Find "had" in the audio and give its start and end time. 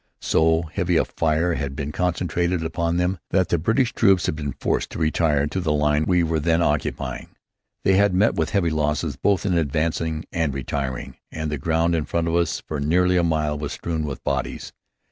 1.53-1.75, 4.25-4.35, 7.97-8.15